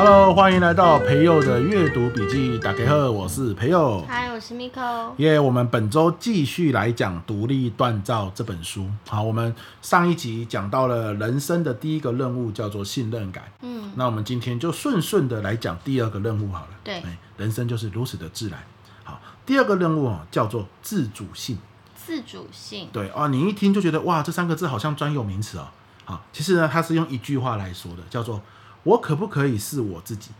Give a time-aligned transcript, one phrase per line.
[0.00, 2.56] Hello，欢迎来到培佑的阅读笔记。
[2.60, 4.00] 大家好，我是培佑。
[4.06, 5.12] 嗨我是 Miko。
[5.16, 8.88] 耶，我们本周继续来讲《独立锻造》这本书。
[9.08, 9.52] 好，我们
[9.82, 13.50] 上一集讲到了人生的第一个任务叫做信任感。
[13.62, 16.68] 嗯，那我们今天就顺顺的来讲第二个任务好了。
[16.84, 17.02] 对，
[17.36, 18.60] 人生就是如此的自然。
[19.02, 21.58] 好，第二个任务啊叫做自主性。
[21.96, 22.88] 自主性。
[22.92, 25.66] 对啊，你一听就觉得哇，这三个字好像专有名词哦。
[26.04, 28.40] 好，其实呢，它是用一句话来说的，叫做。
[28.84, 30.30] 我可不可以是我自己？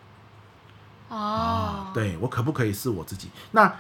[1.09, 1.95] 哦、oh.
[1.95, 3.30] 对，我可不可以是我自己？
[3.52, 3.74] 那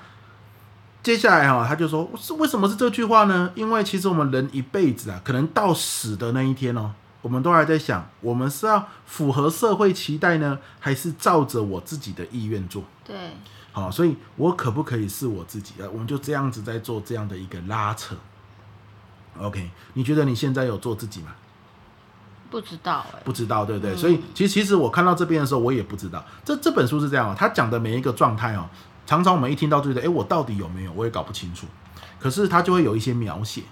[1.02, 3.52] 接下来哈，他就说是为什么是这句话呢？
[3.54, 12.82] 因为其实我们人一辈子啊，可能到死的那一天哦，我们都还在想，我们是要符合社会期待呢，还是照着我自己的意愿做？
[13.04, 13.14] 对，
[13.72, 15.86] 好，所以我可不可以是我自己啊？
[15.92, 18.16] 我们就这样子在做这样的一个拉扯。
[19.38, 21.34] OK，你觉得你现在有做自己吗？
[22.50, 23.92] 不知道不知道对不对？
[23.94, 26.24] 嗯、所以其实其实我看到这边的时候，我也不知道。
[26.44, 28.68] 这这本书是这样哦，他讲的每一个状态哦，
[29.06, 30.92] 常常我们一听到就觉得，哎，我到底有没有？
[30.94, 31.66] 我也搞不清楚。
[32.18, 33.62] 可是他就会有一些描写，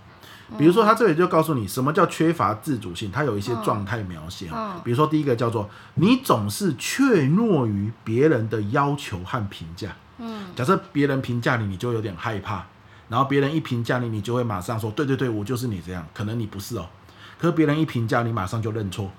[0.57, 4.81] 比如说他这里就告诉你什么叫缺乏自主性，他有一些状态描写哦。
[4.85, 9.89] 比如说第一个叫做你总是怯懦于别人的要求和评价。
[10.19, 12.65] 嗯，假设别人评价你，你就有点害怕，
[13.09, 16.07] 然后别人一评价你，你就会马上说，对对对，我就是你这样。
[16.15, 16.87] 可能你不是哦。
[17.39, 19.11] 可别人一评价你，马上就认错，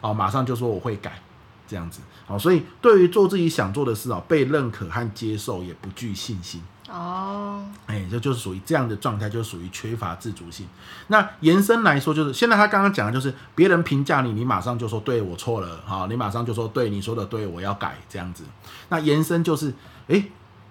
[0.00, 1.20] 哦，马上就说我会改，
[1.66, 10.68] 这样子，哦，所以对于做自己想做的事哦，被认可和接受也不具信心，哦，哎，这就是属于这样的状态，就属于缺乏自主性。
[11.08, 18.44] 那延伸来说，就是现在他刚刚讲的就是别人评价你，你马上就说对我错了，哈，你马上就说对你说的对，我要改，这样子。
[18.88, 19.74] 那延伸就是，
[20.08, 20.24] 哎，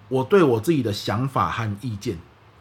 [0.08, 2.18] 我对我自己的想法和意见，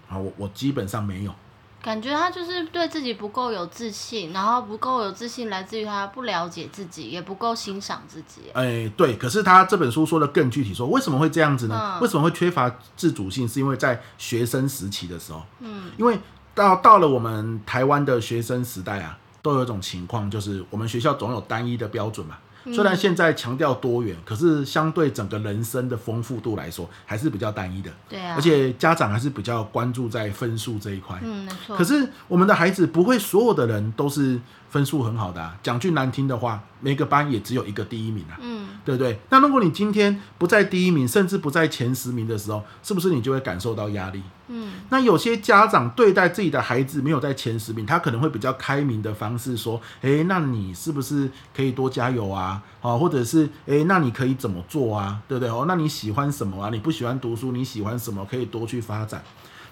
[0.10, 1.34] 啊，我我基本上没有。
[1.82, 8.42] 感觉他就是对自己不够有自信，然后不够有自信来自于他不了解自己，也不够欣赏自己。
[8.54, 9.16] 哎，对。
[9.16, 11.96] 可是他这本书说的更具体，说为什么会这样子呢？
[11.96, 13.48] 嗯、为什么会缺乏自主性？
[13.48, 16.20] 是因为在学生时期的时候，嗯，因为
[16.54, 22.38] 到到了我们台湾的学生时代啊，都有一种情况，就是我们学校总有单一的标准嘛。
[22.66, 27.92] 虽然现在强调多元，可是相对整个人生的丰富度来说，还是比较单一的。
[28.08, 28.36] 对啊。
[28.36, 31.20] 而且家长还是比较关注在分数这一块。
[31.24, 31.76] 嗯，没错。
[31.76, 34.40] 可是我们的孩子不会所有的人都是
[34.70, 35.58] 分数很好的啊。
[35.64, 38.38] 讲句难听的话，每个班也只有一个第一名啊。
[38.42, 38.68] 嗯。
[38.86, 39.20] 对不对？
[39.30, 44.24] 那如果你今天不在第一名，甚至不在前十名的时候，是不是你就会感受到压力？
[44.48, 44.72] 嗯。
[44.90, 52.64] 那有些家长对待自己的孩子没有在前十名，他可能会比较开明的方式说：“诶，那你是不是可以多加油啊？
[52.82, 55.22] 啊，或者是诶，那你可以怎么做啊？
[55.28, 55.50] 对不对？
[55.50, 56.70] 哦，那你喜欢什么啊？
[56.72, 58.26] 你不喜欢读书，你喜欢什么？
[58.26, 59.22] 可以多去发展。”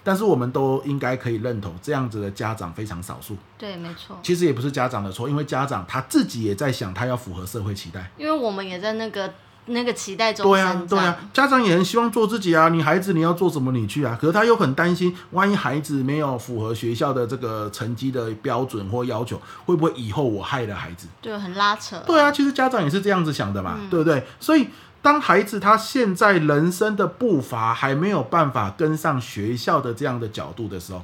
[0.07, 3.35] 但是我们都应该可以认同，这样子的家长非常少数。
[3.57, 4.17] 对，没错。
[4.23, 8.09] 其实也不是家长的错，因为家长他自己也在想，他要符合社会期待。
[8.15, 9.33] 因为我们也在那个
[9.65, 12.69] 那个期待中对啊，对啊，家长也很希望做自己啊。
[12.69, 14.17] 你孩子你要做什么，你去啊。
[14.17, 21.09] 可是他又很担心，万一孩子没有符合学校的这个成绩的标准或要求，会不会以后我害了孩子？
[21.21, 22.01] 对，很拉扯。
[22.07, 24.25] 对啊，其实家长也是这样子想的嘛，嗯、对不对？
[24.39, 24.69] 所以。
[25.07, 31.01] 当孩子他现在人生的步伐还没有办法跟上学校的这样的角度的时候，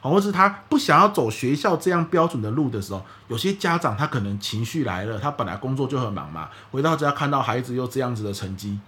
[0.00, 8.80] 或是他不想要走学校这样标准的路的时候，有些家长他可能情绪来了，他本来工作就很忙嘛，回到家看到孩子又这样子的成绩，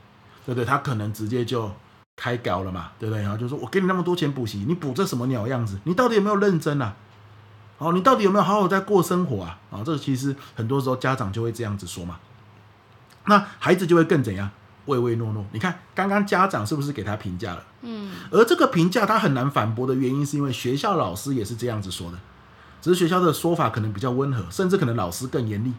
[0.46, 0.64] 对不对？
[0.64, 1.70] 他可能直接就
[2.16, 3.20] 开搞了嘛，对不对？
[3.20, 5.78] 然后就说：“我给你那么多钱补习，你补这什么鸟样子？
[5.84, 6.94] 你到底有没有认真啊？
[7.76, 9.58] 哦，你到底有没有好好在过生活啊？
[9.70, 12.18] 啊，这个其实很多时候家长就会这样子说嘛。”
[13.26, 14.50] 那孩子就会更怎样？
[14.86, 15.44] 唯唯诺诺。
[15.52, 17.64] 你看，刚刚家长是不是给他评价了？
[17.82, 18.10] 嗯。
[18.30, 22.18] 而这个评价他很难反驳的原因，是因为学校老师也是这样子说的，
[22.80, 25.72] 只是学校的说法可能比较温和，甚至可能老师更严厉。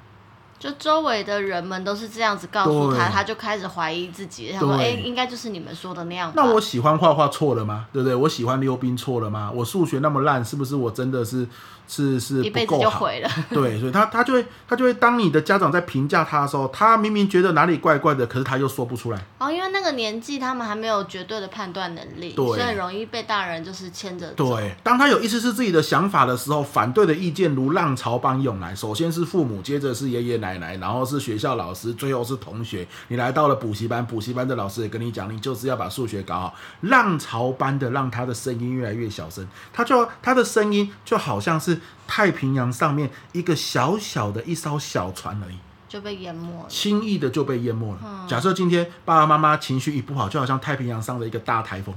[0.60, 7.88] 就周围的人们都是这样子告诉他，他就开始怀疑自己，他说：“哎，应该就是你们说的那样。”那我喜欢画画错了吗？
[7.92, 8.14] 对不对？
[8.14, 9.52] 我喜欢溜冰错了吗？
[9.52, 11.48] 我数学那么烂，是不是我真的是？
[11.92, 13.06] 是是不够好，
[13.52, 19.20] 对，所以他他就会他就会当你的家长在评价他的时候，他明明觉得哪里怪怪的，可是他又说不出来。
[19.40, 24.56] 哦，因为那个年纪他们还没有绝对的判断能力，对，所以很容易被大人就是牵着走。
[24.56, 28.74] 对，当他有意识是自己的想法的时候，反对的意见如浪潮般涌来。
[28.74, 32.88] 首先是父母，接着是爷爷奶奶，然后是学校老师，最后是同学。
[33.10, 36.56] 你来到了补习班，补习班的老师也跟你讲，你就是要把数学搞好。
[36.84, 41.81] 浪潮般的让他的声音越来越小声，他就他的声音就好像是。
[42.08, 45.56] 太平洋上面一个小小的一艘小船而已，
[45.88, 48.00] 就被淹没了，轻易的就被淹没了。
[48.04, 51.94] 嗯、假设今天爸爸妈妈情绪一不好，就好像太平洋上的一个大台风，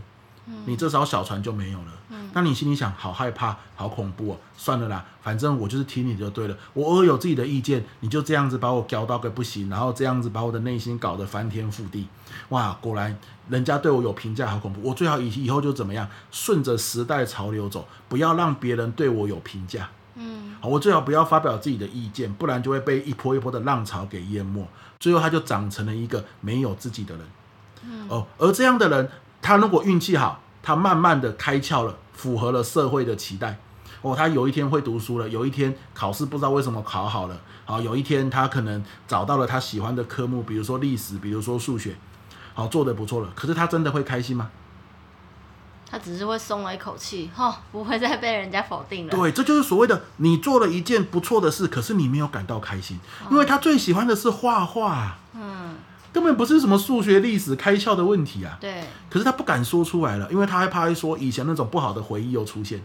[0.67, 1.93] 你这艘小船就没有了。
[2.33, 6.57] 那你心里想，好害怕，好恐怖哦，算了啦，反正我就是听你就对了。
[6.73, 12.09] 我偶尔有自己的意见，你就这样子把我搞到个不行，然后这样子把我的内心搞得翻天覆地。
[12.49, 13.17] 哇，果然
[13.49, 14.81] 人家对我有评价，好恐怖。
[14.83, 19.89] 我最好以以后就怎么样，顺着时代潮流走，不要让别人对我有评价。
[20.17, 24.67] 嗯，好，我最好不要发表自己的意见，不然就会被一波一波的浪潮给淹没。
[24.99, 27.27] 最后他就长成了一个没有自己的人。
[27.87, 29.11] 嗯，哦，而这样的人，
[29.45, 31.99] 他如果运气好，他慢慢的开窍了。
[32.15, 33.59] 符合了社会的期待
[34.01, 41.97] 哦，他有一天会读书了，有一天考试不知道为什么考好了，好，有一天他可能找到了他喜欢的科目，比如说历史，比如说数学，
[42.55, 43.33] 好，做的不错了。
[43.35, 44.49] 可是他真的会开心吗？
[45.91, 49.11] 他只是会松了一口气，哦，不会再被人家否定了。
[49.11, 55.19] 对，这就是所谓的你做了一件不错的事，可是你没有感到开心，因为他最喜欢的是画画。
[55.35, 55.75] 嗯。
[56.15, 58.57] 根本不是什么数学、历史开窍的问题啊！
[58.61, 62.81] 对，可是他不敢说出来了，因为他害怕说以前那种不好的回忆又出现。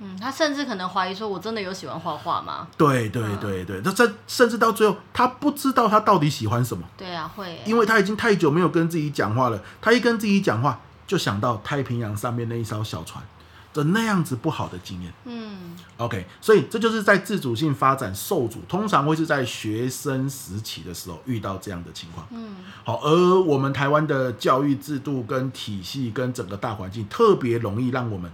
[0.00, 6.84] 嗯，他甚至可能怀疑说：“我真的有喜欢画画吗？”对对对对，那这、嗯、甚至到最后，他不知道他到底喜欢什么。
[6.94, 9.62] 对啊，会，因为他已经太久没有跟自己讲话了。
[9.80, 13.24] 他一跟自己讲话，就想到太平洋上面那一艘小船。
[13.74, 22.54] 的那样子不好的经验，嗯，OK，所以这就是在自主性发展受阻，通常会是在学生时期的时候遇到这样的情况，嗯，
[22.84, 28.30] 好，而我们台湾的教育制度跟体系跟整个大环境特别容易让我们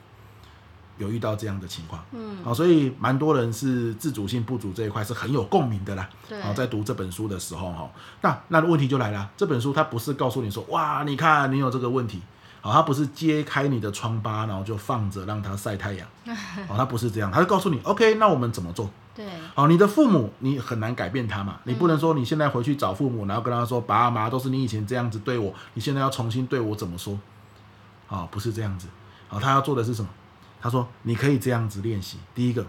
[0.98, 7.90] 有遇到这样的情况，嗯，好，所以蛮多人是自主性不足这一块是很有共鸣的啦，对，好，在读这本书的时候哈，
[8.20, 12.20] 那那问题就来了，这本书它不是告诉你说，哇，你看你有这个问题。
[12.62, 16.06] 好，他不是揭开你的疮疤，然后就放着让它晒太阳。
[16.68, 18.90] 好，他不是这样，他就告诉你，OK，那我们怎么做？
[19.14, 19.26] 对。
[19.54, 27.18] 好，你的父母你很难改变他嘛，你不能说你现在回去找父母，然后跟他说，爸妈都是你以前这样子对我，你现在要重新对我怎么说？
[28.06, 28.88] 好，不是这样子。
[29.28, 30.08] 好，他要做的是什么？
[30.60, 32.18] 他说，你可以这样子练习。
[32.34, 32.66] 第一个，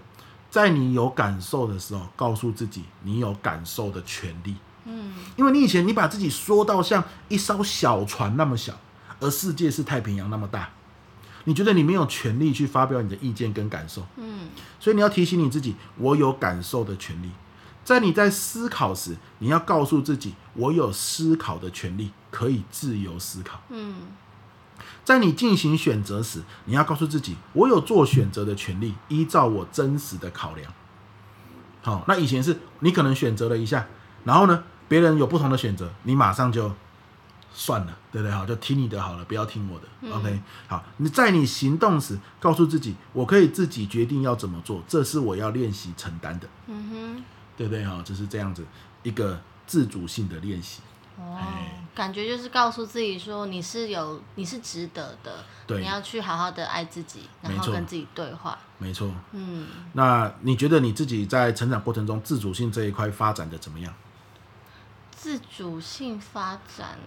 [0.49, 4.55] 在你有感受的时候，告诉自己你有感受的权利。
[4.85, 5.13] 嗯。
[5.35, 8.73] 因为你以前你把自己缩到像一艘小船那么小。
[9.21, 10.69] 而世界是太平洋那么大，
[11.45, 14.05] 你觉得你没有权利去发表你的意见跟感受？
[14.17, 17.29] 嗯，所以你要提醒你自己，我有感受的权利。
[17.85, 23.61] 在你在思考时，你要告诉自己，我有思考的权利，可以自由思考。
[23.69, 23.95] 嗯，
[25.05, 30.73] 在你进行选择时，你要告诉自己，我有做选择的权利，依照我真实的考量。
[31.83, 33.87] 好，那以前是你可能选择了一下，
[34.23, 36.71] 然后呢，别人有不同的选择，你马上就。
[37.53, 38.33] 算了，对不对？
[38.33, 39.85] 好，就听你的好了，不要听我的。
[40.01, 46.47] 嗯、OK，好，你在你行动时，告诉自己，我可以自己决定要怎么做，这是我要练习承担的。
[46.67, 47.23] 嗯哼，
[47.57, 47.83] 对不对？
[47.83, 48.65] 好，就是这样子
[49.03, 50.81] 一个自主性的练习。
[51.17, 51.37] 哦，
[51.93, 55.43] 感觉就是告诉自己说，你是有，你是值得的。
[55.67, 58.57] 对，你要去好好的爱自己，然后跟自己对话。
[58.77, 59.11] 没错。
[59.33, 63.93] 嗯，那你觉得你自己在成长过程中，自主性这一块发展的怎么样？
[65.21, 66.97] 自主性发展，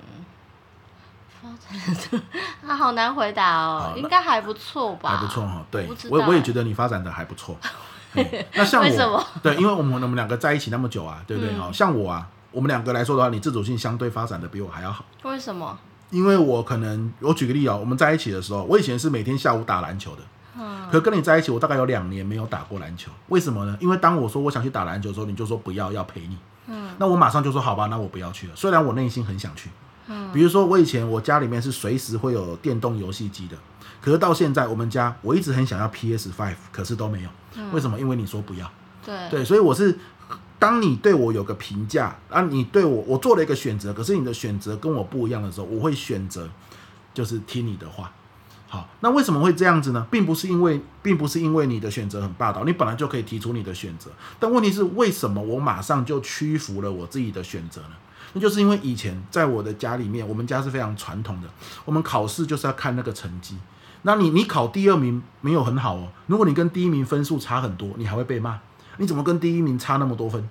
[1.42, 2.22] 发展，
[2.64, 5.16] 他好难回答哦，应该还不错吧？
[5.16, 7.58] 还不错哈，对，我我也觉得你发展的还不错。
[8.54, 9.26] 那像我，为什么？
[9.42, 11.52] 对，因为我们我们两个在一起那么久啊，对不对？
[11.58, 15.04] 哈、嗯，像我啊，我们两个来说的话，你自主性相对发展的比我还要好。
[15.24, 15.76] 为什么？
[16.10, 20.22] 因为我可能，我举个例啊，我们在一起的时候，我以前是每天下午打篮球的，
[20.56, 23.10] 嗯，可跟你在一起，我大概有两年没有打过篮球。
[23.30, 23.76] 为什么呢？
[23.80, 26.38] 因为当我说我想去打篮球的时候，你就说不要，要陪你。
[26.66, 28.56] 嗯，那我马上就说好吧，那我不要去了。
[28.56, 29.70] 虽然我内心很想去，
[30.08, 33.56] 嗯，比如说我以前我家里面是随时会有电动游戏机的，
[34.00, 37.28] 可是到现在我们家我一直很想要 PS Five，可是都没有。
[37.56, 37.98] 嗯，为什么？
[37.98, 38.70] 因为你说不要。
[39.04, 39.98] 对对，所以我是
[40.58, 46.48] 当你对我有个评价啊，你对我我做了一个选择，可是你的选择跟我不一样的时候，我会选择
[47.12, 48.10] 就是听你的话。
[48.74, 50.04] 好，那为什么会这样子呢？
[50.10, 54.10] 并不是因为，并不是因为你的选择很霸道，你本来就可以提出你的选择。
[54.40, 57.90] 但问题是，为什么我马上就屈服了我自己的选择呢？
[58.32, 61.48] 那就是因为以前在我的家里面，我们家是非常传统的，
[61.84, 63.56] 我们考试就是要看那个成绩。
[64.02, 68.58] 那你你考第二名没有很好哦，如果你跟第一名分数差很多，你还会被骂。
[68.98, 70.48] 你怎么跟第一名差那么多分？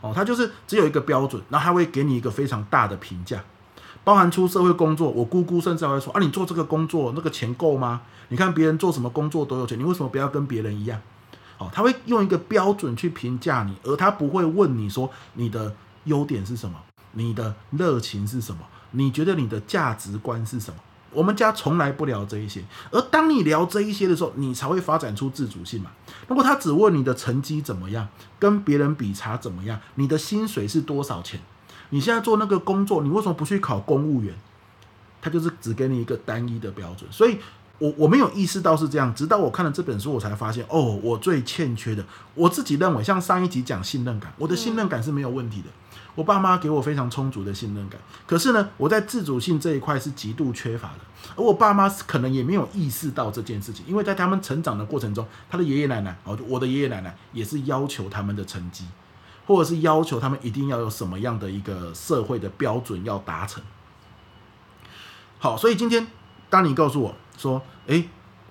[0.00, 3.42] 哦，他就是只有一个标准，那他会给你一个非常大的评价。
[4.06, 8.02] 包含出社会工作，我姑姑甚至还会说啊，你做这个工作那个钱够吗？
[8.28, 11.00] 你看别人做什么工作都有钱，你为什么不要跟别人一样？
[11.58, 16.76] 哦，他会用一个标准去评价你，而他不会问你说你的优点是什么，
[17.14, 18.60] 你的热情是什么，
[18.92, 20.76] 你觉得你的价值观是什么？
[21.10, 25.90] 我们家从来不聊这一些，而当你聊这一些的时候，你才会发展出自主性嘛。
[26.28, 28.06] 如果他只问你的成绩怎么样，
[28.38, 31.40] 跟别人比差怎么样，你的薪水是多少钱？
[31.90, 34.34] 你现在做那个工作，你为什么不去考公务员？
[35.22, 37.10] 他就是只给你一个单一的标准。
[37.10, 37.38] 所以
[37.78, 45.68] 我我没有意识到是这样，直到我看了这本书，我才发现哦，我最欠缺的，我自己认为，像上一集讲信任感，我的信任感是没有问题的，
[46.14, 51.00] 我爸妈给我非常充足的信任感，可是呢，我在自主性这一块是极度缺乏的，
[51.36, 58.84] 而我爸妈可能也没有意识到这件事情，因为在他们成长的过程中，他的爷爷奶奶哦，我的爷爷奶奶也是要求他们的成绩，
[59.46, 63.62] 或者是要求他们一定要有什么样的一个社会的标准要达成。
[65.38, 66.06] 好，所以今天
[66.50, 67.14] 当你告诉我。
[67.38, 68.02] 说，哎，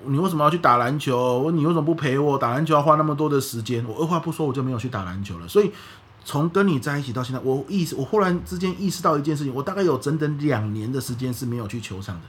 [0.05, 1.49] 你为什么要去打篮球？
[1.49, 2.75] 你为什么不陪我打篮球？
[2.75, 3.83] 要花那么多的时间？
[3.87, 5.47] 我二话不说，我就没有去打篮球了。
[5.47, 5.71] 所以，
[6.23, 12.27] 从跟你在一起到现在，我意识，我忽然之间意识到一件事情，我大概有整整两年的时间是没有去球场的，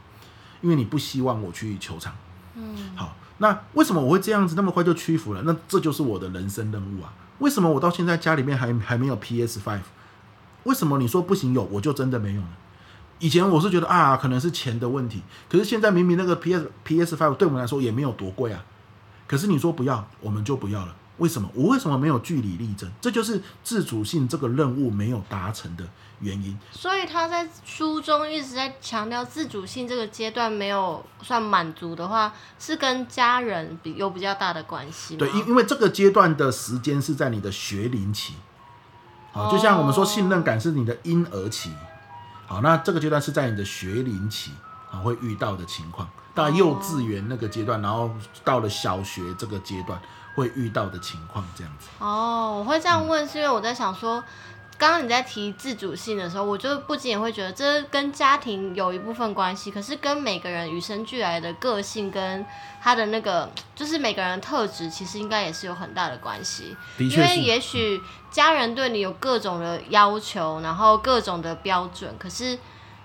[0.62, 2.14] 因为你不希望我去球场。
[2.54, 5.42] 嗯，好，那为什么我会这样子那么快就屈服了？
[5.42, 7.12] 那这就是我的人生任务啊！
[7.38, 9.80] 为什么我到现在家里面还还没有 PS Five？
[10.64, 12.48] 为什么你说不行有，我就真的没有呢？
[13.18, 15.22] 以前我是觉得啊，可能是钱的问题。
[15.48, 18.64] 可是现在明明那个 PS PS Five 对我们来说也没有多贵啊。
[19.26, 20.94] 可是你说不要，我们就不要了。
[21.18, 21.48] 为什么？
[21.54, 22.90] 我为什么没有据理力争？
[23.00, 25.84] 这就是自主性这个任务没有达成的
[26.20, 26.58] 原因。
[26.70, 35.16] 所以他在书中一直在强调自主性这个阶段没有算满足的话，是跟家人比有比较大的关系。
[35.16, 38.34] 对，因因为这个阶段的时间是在你的学龄期。
[39.32, 41.70] 好，就像我们说信任感是你的婴儿期。
[42.46, 44.52] 好，那这个阶段是在你的学龄期
[44.90, 48.10] 啊会遇到的情况，到幼稚园那个阶段，然后
[48.44, 50.00] 到了小学这个阶段
[50.36, 51.88] 会遇到的情况，这样子。
[51.98, 54.22] 哦，我会这样问，是因为我在想说。
[54.78, 62.44] 刚刚你在提自主性的时候，我就不仅也会觉得这跟家庭有一部分关系，可是跟每个人与生俱来的个性跟
[62.82, 66.76] 他的那个，就是每个人的特质，其实应该也是有很大的关系。
[66.98, 67.98] 因为也许
[68.30, 72.58] 家人对你有各种的要求，然后各种的标准，可是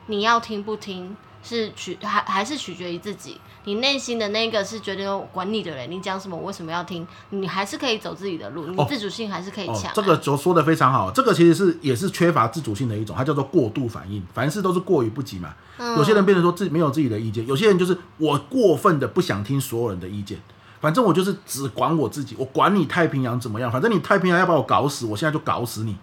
[0.08, 3.40] 你要听不听，是取还还是取决于自己。
[3.64, 7.06] 你内心的那个是觉得管你的人，你讲什么，我为什么要听？
[7.30, 9.94] 你还是可以走自己的路，你自主性还是可以强、啊哦哦。
[9.94, 15.54] 这个就说的非常好，这个其实是也是缺乏自主性的一种，它叫做过度反应，凡事都是过于不及嘛。
[15.78, 20.40] 嗯、有些人变成说自己没有自己的意见，有些人就是我过分的不想听所有人的意见，
[20.80, 25.96] 反正我就是只管我自己，我管你太平洋怎么样，反正你太平洋要把我搞死，我现在就搞死你，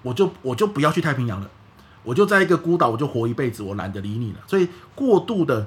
[0.00, 1.50] 我就我就不要去太平洋了，
[2.04, 4.38] 我就在一个孤岛，我就活一辈子，我懒得理你了。
[4.46, 5.66] 所以过度的。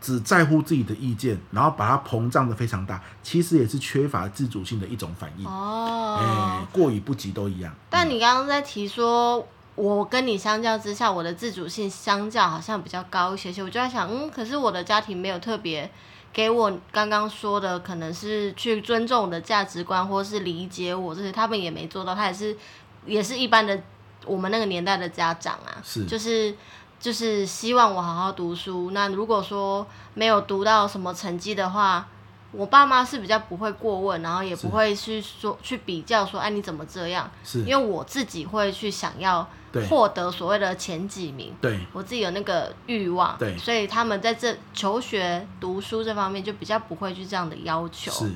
[0.00, 5.44] 只在乎自己的意见，然后把它膨胀的非常大，其实也是缺乏自主性的一种反应。
[5.44, 7.74] 哦，哎，过与不及都一样。
[7.90, 13.60] 但你刚刚在提说，我跟你相较之下，我的自主性相较好像比较高一些些。
[13.60, 15.90] 我就在想，嗯，可是我的家庭没有特别
[16.32, 22.14] 给我刚刚说的，可能是去尊重我的价值观，或是理解我这些，他们也没做到。
[22.14, 22.56] 他也是，
[23.04, 23.76] 也是一般的
[24.24, 26.54] 我们那个年代的家长啊，是，就是。
[27.00, 28.90] 就是希望我好好读书。
[28.92, 32.06] 那如果说没有读到什么成绩的话，
[32.50, 37.30] 我爸妈是比较不会过问，然后也不会去说去比较说，哎，你怎么这样？
[37.44, 39.46] 是，因为我自己会去想要
[39.90, 48.10] 获得所谓的前几名，对，我自己有那个欲望，对，所以他们在这求学读书这方面就比较不会去这样的要求。
[48.10, 48.32] 是。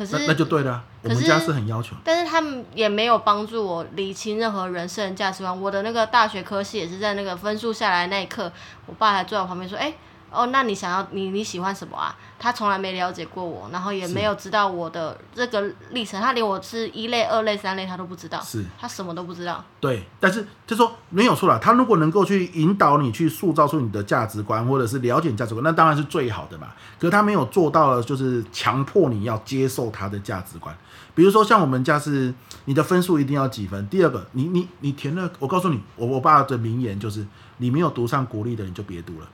[0.00, 5.60] 可是那，那就对了，我们家是很要求，但是他们也没有帮助我理清任何人生价值观。
[5.60, 8.50] 我的那个大学科系也是在那个分数下来那一刻，
[8.86, 9.94] 我爸还坐在我旁边说：“哎、欸。”
[10.32, 12.14] 哦，那你想要你你喜欢什么啊？
[12.38, 19.62] 他从来没了解过我，然后也没有知道我的这个历程，他连我是一类、二类、三类他都不知道，是，他什么都不知道。
[19.80, 26.68] 对，但是就说没有错啦，他如果能够去引导你去塑造出你的价值观，或者是了解你价值观，那当然是最好的嘛。
[26.98, 30.74] 可是他没有做到了，就是强迫你要接受他的价值观。
[31.14, 32.32] 比如说像我们家是，
[32.64, 33.86] 你的分数一定要几分？
[33.88, 37.26] 第二个，你你你填了，我告诉你，我我爸的名言就是，
[37.58, 39.26] 你没有读上国立的，你就别读了。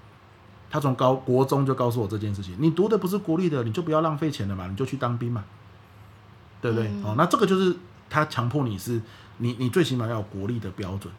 [0.77, 5.43] 他从高国中就告诉我这件事情，你读的不是国立的，你就不要浪费钱了嘛，你就去当兵嘛，
[6.61, 6.87] 对不对？
[6.89, 7.75] 嗯、哦，那这个就是
[8.11, 9.01] 他强迫你是，
[9.39, 11.11] 你你最起码要有国立的标准。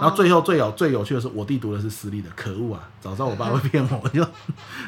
[0.00, 2.88] 然后最后最有最有趣的是，我弟读的是私立的，可恶啊！
[3.00, 4.26] 早知道我爸会骗我，我就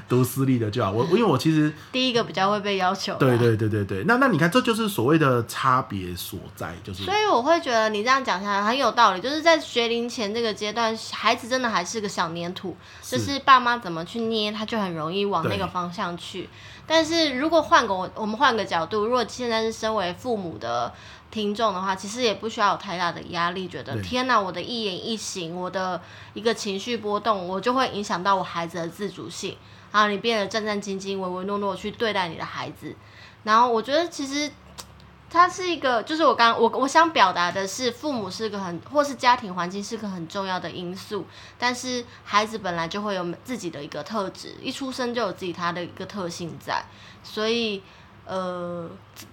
[0.09, 0.90] 读私立的就好。
[0.90, 3.14] 我因为我其实 第一个比较会被要求。
[3.16, 7.04] 对对对对对，那那你看，这就是所谓的差别所在，就是。
[7.04, 16.49] 所以我会觉得你这样讲下来很有道理，就是在学龄前这个阶段，孩子真的还是个小粘土，就是爸妈怎么去捏，他就很容易往那个方向去。
[16.87, 20.92] 但是如果换个我我们换个角度，如果现在是身为父母的。
[21.33, 26.01] 听众的话，其实也不需要有太大的压力，觉得天哪，我的一言一行，我的
[26.35, 29.57] 一个情绪波动，我就会影响到我孩子的自主性。
[29.91, 32.97] 然后你变得战战兢兢、唯唯诺诺去对待你的孩子，
[33.43, 34.51] 然后我觉得其实
[35.29, 41.27] 它是一个，就是我刚我我想表达的是，父母是个很，或是家庭环境是个很重要的因素，
[41.59, 46.83] 但是孩子本来就会有自己的一个特质，一出生就有自己他的一个特性在，
[47.23, 47.83] 所以
[48.25, 48.88] 呃，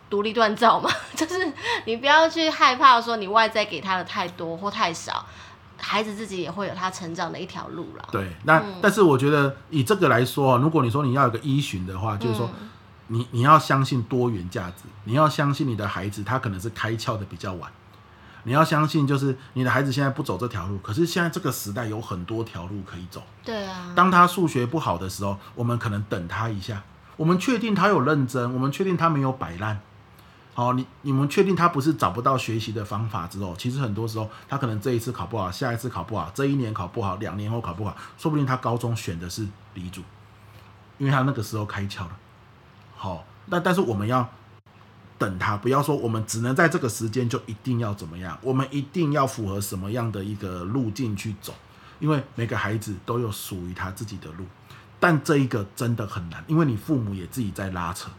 [0.10, 1.51] 独立锻造嘛， 就是
[1.86, 5.25] 你不要去害怕说你外在给他的太多或太少，
[5.77, 8.08] 孩子自己也会有他成长的一条路了。
[8.12, 12.50] 对，那、嗯、但是我觉得以这个来说，如果你说你要有个依循的话，就是说。
[12.60, 12.69] 嗯
[13.12, 17.72] 你你要相信多元价值，你要相信你的孩子他可能是开窍的比较晚，
[18.43, 23.24] 你要相信就是你的孩子现在不走这条路，可是现在这个时代有很多条路可以走。
[23.43, 23.91] 对啊。
[23.96, 26.84] 当他数学不好的时候，我们可能等他一下，
[27.19, 29.77] 我们确定他有认真，我们确定他没有摆烂。
[30.53, 40.01] 好，你你们确定他不是找不到学习的方法之后，其实很多时候他可能这一次考不好，下一次考不好，这一年考不好，两年后考不好，说不定他高中选的是理组，
[40.97, 42.17] 因为他那个时候开窍了。
[42.95, 44.29] 好，那但是我们要
[45.17, 51.53] 等他，不要说我们只能在这个时间就一定要怎么样，我们一定要符合什么样的一个路径去走，
[51.99, 54.45] 因为每个孩子都有属于他自己的路，
[55.00, 58.10] 但这一个真的很难，因为你父母也自己在拉扯。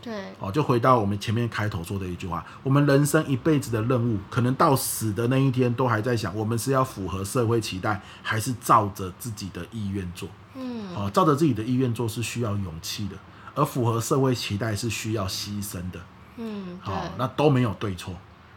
[0.00, 10.28] 对，哦，就回到我们前面开头说的一句话，我们人生一辈子的任务，可能到死的那一天都还在想，我们是要符合社会期待，还是照着自己的意愿做？
[10.56, 13.16] 嗯，哦，照着自己的意愿做是需要勇气的。
[13.54, 16.00] 而符合社会期待是需要牺牲的，
[16.38, 18.14] 嗯，好、哦，那都没有对错，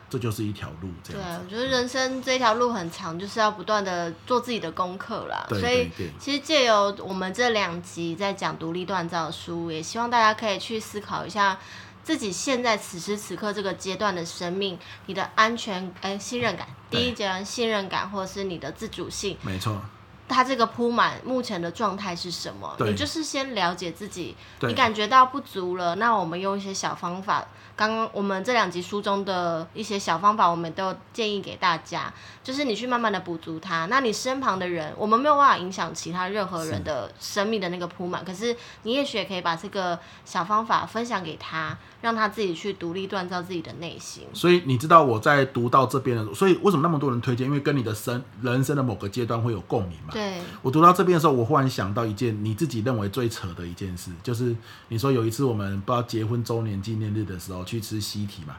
[0.09, 1.21] 这就是一条路，这样。
[1.21, 5.45] 对，我觉得人生这条路很长，就是要不断的做自己的功课啦。
[5.49, 5.69] 对对对。
[5.69, 11.59] 所以其实借由我们这两集在讲独立锻造的书，也希望大家可以去思考一下
[12.03, 19.81] 自己现在此时此刻这个阶段的生命，你的安全哎信任感，第一阶段信任感，或者是你的自主性，没错。
[20.27, 22.75] 他这个铺满目前的状态是什么？
[22.79, 27.45] 你就是先了解自己，你感觉到不足了，那我们用一些小方法。
[27.77, 33.85] 刚刚我们这两集书中的一些小方法，我们都建议给大家，就是你去慢慢的补足它。
[33.87, 44.25] 那你身旁的人，我们没有办法影响其他任何人的生命的那个铺满，可是你也许也可以把这个小方法分享给他，让他自己去独立锻造自己的内心。
[44.33, 47.45] 所以你知道我在读到这边的时候，所以为什么那么多人推荐？
[47.45, 50.13] 因为跟你的生人生的某个阶段会有共鸣嘛。
[50.15, 50.41] 对。
[50.61, 54.55] 我读到这边的时候，我忽然想到一件你自己认为最扯的一件事，就是
[54.87, 57.65] 你说有一次我们不知道结婚周年纪念日的时候。
[57.65, 58.55] 去吃西提嘛，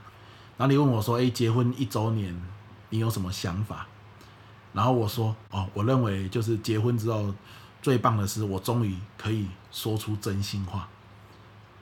[0.58, 2.34] 然后你问我说：“诶，结婚一周年，
[2.90, 3.86] 你有什么想法？”
[4.74, 7.32] 然后我说：“哦，我认为就是结婚之后
[7.80, 10.88] 最棒的是，我终于可以说出真心话。”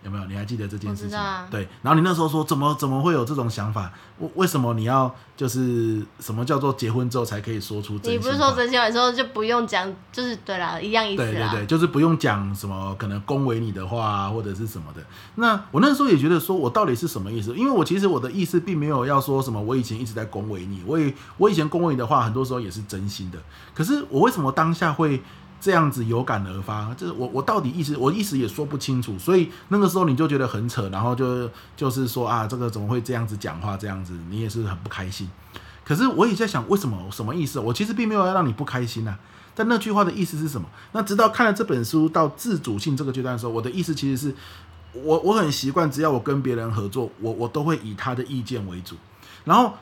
[0.05, 0.25] 有没有？
[0.27, 1.19] 你还记得这件事情？
[1.19, 1.67] 啊、对。
[1.83, 3.91] 然后你那时候说，怎么怎么会有这种想法？
[4.19, 8.15] 为为什么你要就是什么叫做结婚之后才可以说出真心？
[8.15, 11.27] 你不是说真心话，时候就不用讲，就是对啦，一样意思啊。
[11.27, 15.03] 对对对，就是不用讲什么可能恭维你的话或者是什么的。
[15.37, 17.55] 那我那时候也觉得说，我到底是什么意思？
[17.57, 23.39] 因为我其实我的意思并没有要说什么，我以前一直在恭维你，我以我以前恭维你的话，很多时候也是真心的。
[23.75, 25.23] 可是我为什么当下会？
[25.65, 33.75] 这样子有感而发，就是我我到底意思我意思也说不清楚，所以那个时候你就觉得很扯，然后就就是说啊，这个怎么会这样子讲话？
[33.75, 35.27] 这样子你也是很不开心。
[35.83, 37.59] 可是我也在想，为什么什么意思？
[37.59, 39.19] 我其实并没有要让你不开心啊。
[39.55, 40.69] 但那句话的意思是什么？
[40.93, 44.35] 那直到看了这本书到自主性这个阶段的时候，我的意思其实是
[44.93, 48.97] 我我很习惯，只要我跟别人合作，我我都会以他的意见为主，
[49.47, 49.73] 然后。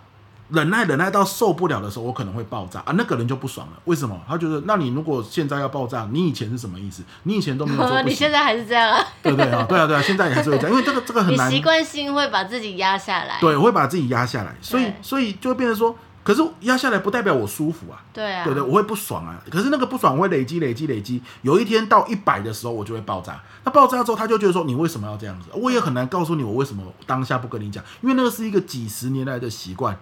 [0.53, 2.93] 忍耐忍耐到受不了的时候，我可能会爆炸啊！
[2.95, 3.73] 那个人就不爽了。
[3.87, 4.21] 为什么？
[4.29, 7.03] 他觉得，那你如果现在要爆炸，你以前是什么意思？
[7.23, 8.07] 你以前都没有说不行。
[8.07, 9.03] 你现在还是这样啊？
[9.23, 11.51] 对对啊，对啊对啊，现在也还是会这样，因为这个这个很难。
[11.51, 13.39] 你习惯性会把自己压下来。
[13.41, 18.05] 对，我会把自己压下来，所以所以就会变成说，可是压下来不代表我舒服啊。
[18.13, 18.45] 对啊。
[18.45, 19.41] 对对，我会不爽啊。
[19.51, 23.41] 可是那个不爽会累积累积累积，有一天到一百的时候，我就会爆炸。
[23.65, 25.49] 那爆炸之后，他就觉得说，你为什么要这样子？
[25.55, 29.99] 我也很难告诉你，我为什么当下不跟你讲，因为那个是一个几十年来的习惯。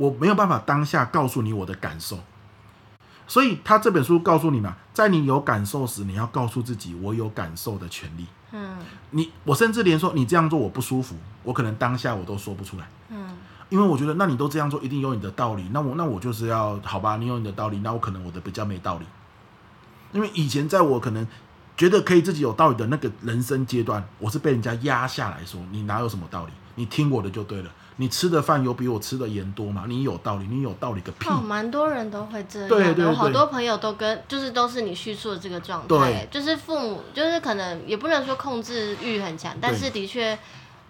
[0.00, 2.20] 我没有办法当下告诉你我的感受，
[3.26, 8.24] 所以他这本书告诉你嘛，在你有感受时，你要告诉自己我有感受的权利。
[8.52, 8.78] 嗯，
[9.10, 12.88] 你我甚至连说你这样做我不舒服，我可能当下我都说不出来。
[13.10, 13.36] 嗯，
[13.68, 15.68] 因为我觉得那你都这样做，一定有你的道理。
[15.70, 19.04] 那我那我就是要好吧，你有你的道理，那我可能我的比较没道理。
[20.12, 21.28] 因为以前在我可能
[21.76, 27.70] 觉得可以自己有道理的那个人生阶段，我是被人家压下来说，你哪有什么道理，你听我的就对了。
[28.00, 29.84] 你吃的饭有比我吃的盐多吗？
[29.86, 31.28] 你有道理，你有道理个屁！
[31.28, 32.66] 哦，蛮多人都会这样。
[32.66, 35.86] 对对对，好多朋友都跟，就是都是你叙述的这个状态。
[35.86, 40.38] 对，就是父母，就是可能也不能说控制欲很强，但是的确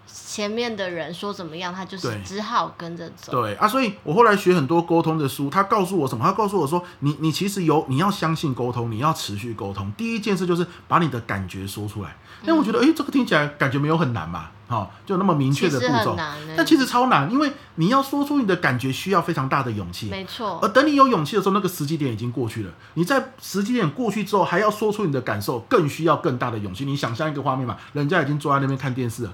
[0.07, 3.33] 前面的人说怎么样，他就是只好跟着走。
[3.33, 6.23] 对，啊，所以我后来学很多沟通的书，他告诉我什么？
[6.23, 9.91] 他告诉我说，你你其实有，你要相信沟通，你要持续沟通。
[9.97, 12.15] 第一件事就是把你的感觉说出来。
[12.43, 14.49] 因为我觉得，哎、欸，这个听起来感觉没有很难嘛。
[14.71, 16.15] 好，就那么明确的步骤。
[16.55, 20.09] 但其实超难，因为你要说出你的感觉，需要非常大的勇气。
[20.09, 20.57] 没错。
[20.61, 22.71] 而等你有勇气的时候，那个时机点已经过去了。
[22.93, 26.85] 你在时机点过去之后，还要说出你的感受，更需要更大的勇气。
[26.85, 29.33] 你想象一个画面嘛，人家已经坐在那边看电视了，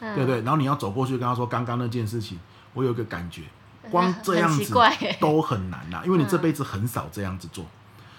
[0.00, 0.40] 嗯、对不对？
[0.40, 2.40] 然后你要走过去跟他说，刚刚那件事情，
[2.72, 3.42] 我有一个感觉，
[3.90, 4.74] 光这样子
[5.20, 7.66] 都很难呐、啊，因为你这辈子很少这样子做。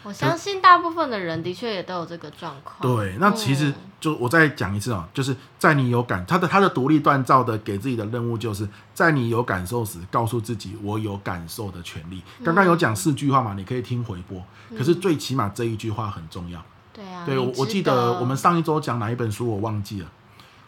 [0.04, 2.78] 我相信大部分的人的确也都有这个状况。
[2.82, 12.24] 对，那其实就我再讲一次哦，就是在你有感他的他的独立锻造的给自己的任务，就是在你有感受时，告诉自己我有感受的权利。
[12.44, 14.42] 刚刚有讲四句话嘛，你可以听回播。
[14.78, 16.64] 可是最起码这一句话很重要。
[16.94, 17.24] 对啊。
[17.26, 20.08] 对，我我记得我们上一周讲哪一本书我忘记了，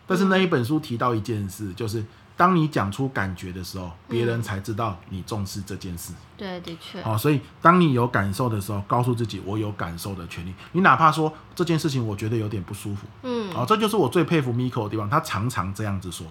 [0.06, 2.04] 但是那一本书提到一件事，就是。
[2.42, 6.12] 当你讲出感觉的时候，别人才知道你重视这件事。
[6.12, 7.00] 嗯、对，的确。
[7.04, 10.52] 好、哦，所以当你有感受的时候，告诉自己我有感受的权利。
[10.72, 16.26] 你哪怕说这件事情我觉得有点不舒服，嗯，好、哦，这就是我最佩服 Miko 的地方，他常常这样子说。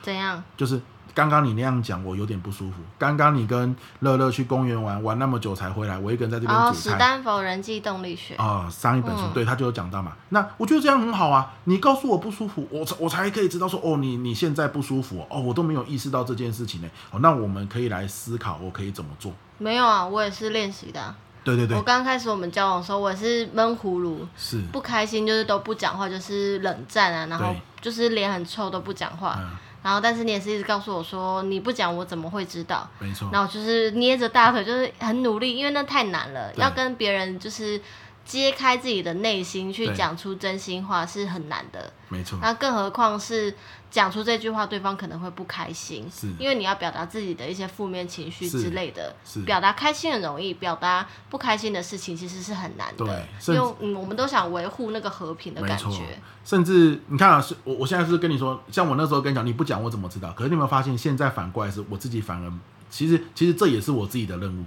[0.00, 0.42] 怎样？
[0.56, 0.80] 就是。
[1.12, 2.76] 刚刚你那样讲，我有点不舒服。
[2.98, 6.70] 刚刚你跟乐乐去公园玩，玩那么久才回来，我一个人在这边煮菜。
[6.70, 8.34] 哦，史丹佛人际动力学。
[8.36, 10.12] 哦，上一本书，嗯、对他就有讲到嘛。
[10.30, 11.52] 那我觉得这样很好啊。
[11.64, 16.88] 你告诉我不舒服，我我才可以知道说，哦，你你现在不舒服，哦，我都没有意识到这件事情呢。
[17.10, 19.32] 哦，那我们可以来思考，我可以怎么做？
[19.58, 21.14] 没有啊，我也是练习的、啊。
[21.44, 21.76] 对对对。
[21.76, 29.36] 我刚开始我们交往的时候，我也是闷葫芦，是不开心，就是都不讲话，就是冷战啊，然后就是脸很臭都不讲话。
[29.38, 29.50] 嗯
[29.84, 32.88] 然后，但是你也是一直告诉我说，你不讲我怎么会知道？
[32.98, 33.28] 没错。
[33.30, 37.78] 然后就是捏着大腿，就是很努力，因为那太难了，要跟别人就是
[38.24, 41.92] 揭开自己的内心，去讲出真心话是很难的。
[42.08, 42.38] 没错。
[42.40, 43.54] 那更何况是。
[43.90, 49.14] 讲出这句话，对方可能会不开心，是因为你要表达自己的一些负面情绪之类的。
[49.24, 53.04] 是，表达开心很容易，表达不开心的事情其实是很难的。
[53.04, 56.20] 对，因为嗯，我们都想维护那个和平的感觉。
[56.44, 60.32] 甚至你看啊，是我我现在是跟你说，像我那时候跟你讲，你不讲我怎么知道？
[60.32, 62.52] 可是你有没有发现，现在反过来是我自己反而，
[62.90, 64.64] 其实其实这也是我自己的任务。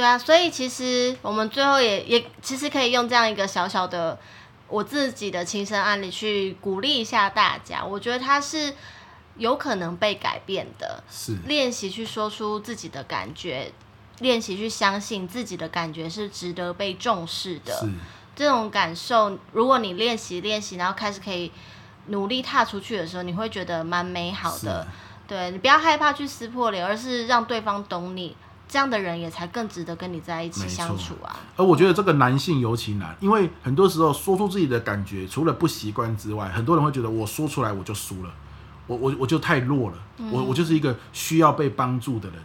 [0.00, 4.18] 对啊，所以其实我们最后也也其实可以用这样一个小小的。
[4.66, 8.72] 我自己的亲身案例去鼓励一下大家，我觉得他是
[9.36, 11.02] 有可能被改变的。
[11.10, 13.72] 是练习去说出自己的感觉，
[14.20, 17.78] 练习去相信自己的感觉是值得被重视的。
[17.80, 17.90] 是
[18.36, 21.50] 这种感受，如果你练习练习，然后开始可以
[22.06, 24.86] 努力踏出去的时候，你会觉得蛮美好的。
[25.26, 28.36] 对，你不要害怕去撕破脸，而是让对方懂你。
[28.70, 31.34] 这样的人也才更值得跟你在一起相处啊！
[31.56, 38.32] 而我觉得这个男性尤其难，因为很多时候说出自己的感觉，除了不习惯之外，很多人会觉得我说出来我就输了，
[38.86, 42.38] 我我我就太弱了，嗯、我我就是一个需要被帮助的人。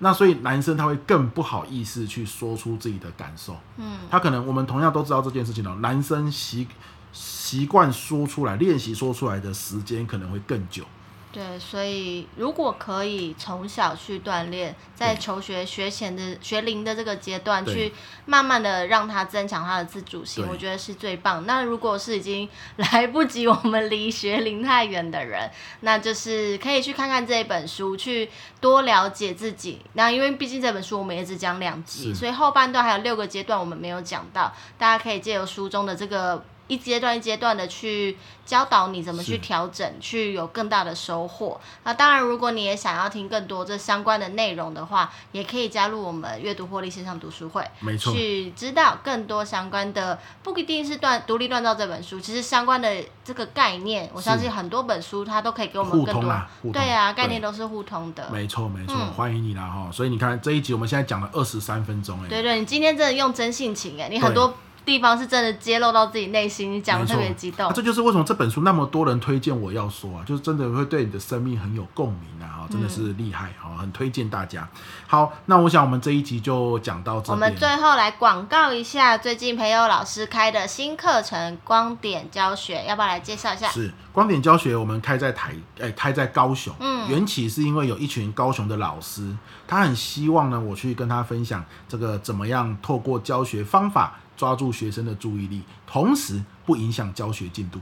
[0.00, 3.56] 那所以男生他会更不好意思去说出自己的感受。
[3.78, 6.68] 嗯，他可能我们同样都知道这件事情哦，男生习
[7.14, 10.84] 习惯说出来，练习说出来的时间可能会更久。
[11.32, 17.90] 对，所以如果可以从小去锻炼，在求学学前的学龄的这个阶段，去
[18.26, 21.46] 慢慢的让他增强他的自主性，我觉得是最棒。
[21.46, 28.28] 那如果是已经 来不及，我们离学龄太远的人，那就是可以去看看这一本书，去
[28.60, 29.80] 多了解自己。
[29.94, 36.44] 那因为毕竟这本书我们也只讲两集，所以后半段还有六个阶段我们没有讲到，大家可以借由书中的这个。
[36.68, 41.60] 一阶段一阶段的去教导你怎么去调整，去有更大的收获。
[41.84, 56.28] 那当然，如果你也想要听更多这相关的内容的话，也可以加入我们阅读获利线上读书会，没错，去知道更多相关的，不一定是断独立锻造这本书，其实相关的这个概念，我相信很多本书它都可以给我们更多。
[56.28, 58.28] 啊、对啊，概念都是互通的。
[58.30, 59.90] 没错没错，嗯、欢迎你啦哈！
[59.92, 62.28] 所以你看这一集我们现在讲了二十三分钟哎。
[62.28, 64.54] 对对，你今天真的用真性情哎，你很多。
[64.84, 67.66] 地方是真的揭露到自己内心，你讲的特别激动。
[67.66, 74.68] 啊，这就是为什么这本书那么多人推荐我要说啊，就是真的会对你的生命很有共鸣啊，真的是厉害啊，很推荐大家。
[75.06, 77.30] 好，那我想我们这一集就讲到这里。
[77.30, 83.68] 我们最后来广告一下，最近培友老师开的新课程光点教学，要不要来介绍一下？
[83.68, 86.74] 是光点教学，我们开在台，哎，开在高雄。
[86.80, 89.36] 嗯，缘起是因为有一群高雄的老师，
[89.68, 94.18] 他很希望呢，我去跟他分享这个怎么样透过教学方法。
[94.42, 97.78] 抓住学生的注意力，同时不影响教学进度，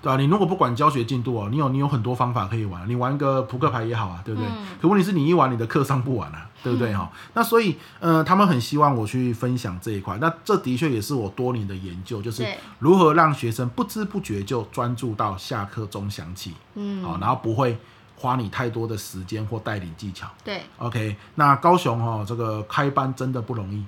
[0.00, 0.16] 对吧？
[0.16, 4.48] 你如果不管教学进度哦，你有你有很多方法可以玩，你玩个扑克牌也好啊，对不对？
[4.48, 7.12] 嗯、可问题是你一玩，你的课上不完啊，对不对哈？
[7.12, 10.16] 嗯、那所以，呃，他们很希望我去分享这一块。
[10.18, 12.42] 那这的确也是我多年的研究，就是
[12.78, 17.76] 如何让学生不知不觉就专注到下课钟响起，嗯，好，然后不会
[18.16, 20.26] 花你太多的时间或带领技巧。
[20.42, 21.14] 对，OK。
[21.34, 23.84] 那高雄哦，这个开班真的不容易。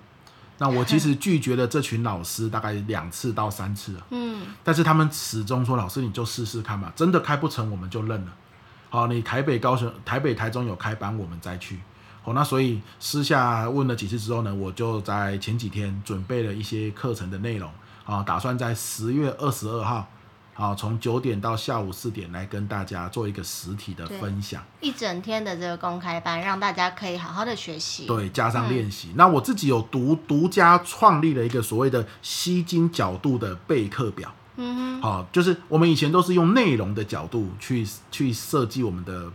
[0.62, 8.32] 那我其实拒绝了这群老师大概两次到三次了，嗯，但是他们始终说，老师你就试试看吧，真的开不成我们就认了，
[8.90, 11.78] 好，你台北、高雄、台北、台中有开班，我们再去。
[12.22, 17.70] 好，那所以私下问了几次之后呢，我就在前几天准备了一些课程的内容，
[18.04, 20.06] 啊，打算在十月二十二号。
[20.60, 28.04] 好，从九点到下午四点来跟大家做一个实体的分享，一整天的这个公开班，让大家可以好好的学习。
[28.04, 29.08] 对，加上练习。
[29.08, 34.30] 嗯、那我自己有独独家创立了一个所谓的吸睛角度的备课表。
[34.56, 39.32] 嗯哼，好，就是我们以前都是用内容的角度去去设计我们的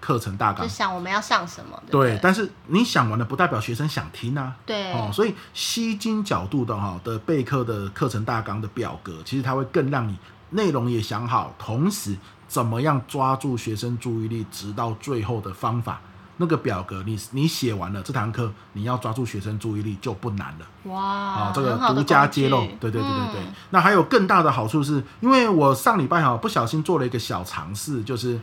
[0.00, 1.80] 课程大纲，就想我们要上什么。
[1.88, 4.56] 对，对，但是你想完了，不代表学生想听啊。
[4.66, 10.18] 对，哦，所以吸睛角度的哈的备课的课程大纲的表格，其实它会更让你。
[10.50, 16.00] 内容也想好，同时怎么样抓住学生注意力，直到最后的方法，
[16.36, 20.92] 那个表格你你写完了，这堂课你要抓住学生注意力就不难了。
[20.92, 23.40] 哇，啊，这个独家揭露，对对对对对。
[23.40, 28.38] 嗯，那还有更大的好处是，因为我上礼拜哈不小心做了一个小尝试，就是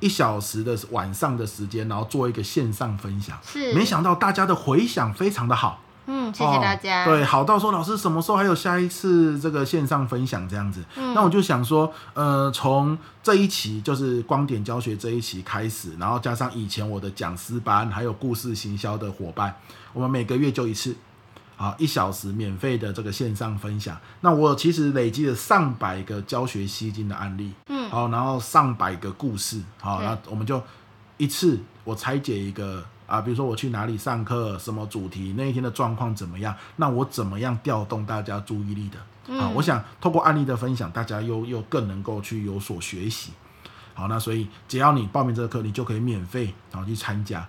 [0.00, 5.80] 一小时的晚上的时间，然后做一个线上分享，是没想到大家的回响非常的好。
[6.06, 7.04] 嗯，谢谢大家。
[7.04, 10.82] 哦、对，好到说老师什么时候还有下一次这个线上分享这样子？
[10.96, 19.54] 嗯、那我就想说，呃，从这一期就是光点教学这一期开始，然后加上以前我的讲师班，还有故事行销的伙伴，
[19.92, 20.96] 我们每个月就一次，
[21.56, 23.96] 啊，一小时免费的这个线上分享。
[24.22, 30.60] 那我其实累积了上百个教学吸金的案例，嗯，好，然后上百个故事，好，那我们就
[31.16, 32.84] 一次我拆解一个。
[33.12, 36.56] 啊，比如说我去哪里上课，什么主题，那一天的状况怎么样？
[36.76, 38.96] 那我怎么样调动大家注意力的？
[39.28, 43.32] 嗯、啊，我想透过案例的分享，大家又又更能够去有所学习。
[43.92, 47.46] 好，那所以只要你报名这个课，你就可以免费然后去参加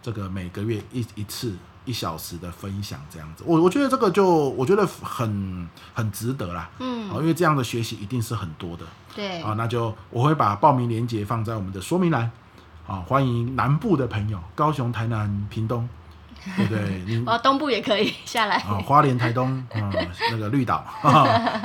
[0.00, 3.42] 这个每个月一一次一小时的分享，这样子。
[3.44, 6.70] 我我觉得这个就我觉得很很值得啦。
[6.78, 8.84] 嗯，啊，因为这样的学习一定是很多的。
[9.16, 9.42] 对。
[9.42, 12.30] 啊，那就我会把报名链接放在我们的说明栏。
[12.90, 15.88] 啊，欢迎南部的朋友，高雄、台南、屏东，
[16.56, 17.02] 对不对？
[17.06, 18.56] 你哦，东部也可以 下来。
[18.56, 19.92] 啊，花莲、台东，啊，
[20.32, 20.84] 那个绿岛，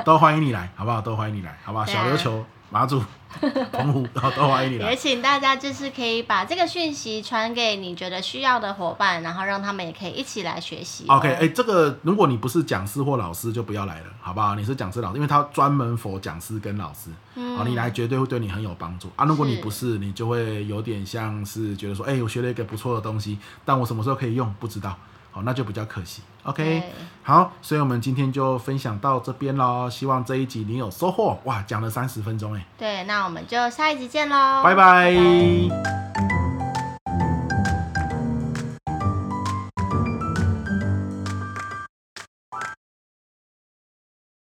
[0.04, 1.00] 都欢迎你来，好不好？
[1.00, 1.84] 都欢迎你来，好不好？
[1.84, 2.44] 小琉球。
[2.68, 3.00] 马祖、
[3.70, 4.90] 澎湖，都欢迎你来。
[4.90, 11.04] 也请大家就是可以把这个讯息传给你觉得需要的伙伴，然后让他们也可以一起来学习。
[11.06, 14.56] OK，哎、欸，这个如果你不是讲师或老师，就不要来了，好不好？
[14.56, 19.24] 你是讲师老师，因为他专门 for 讲师跟老师，嗯，你来绝对会对你很有帮助啊。
[19.24, 24.98] 如果你不是，是你就会有点像是觉得说，哎、欸，我学了一个不错的东西，但我什么时候可以用，不知道。
[25.36, 26.22] 哦，那就比较可惜。
[26.44, 26.82] OK，
[27.22, 29.90] 好，所以我们今天就分享到这边喽。
[29.90, 31.38] 希望这一集你有收获。
[31.44, 32.66] 哇，讲了三十分钟哎。
[32.78, 34.62] 对，那我们就下一集见喽。
[34.64, 35.12] 拜拜。
[35.12, 36.15] 拜拜。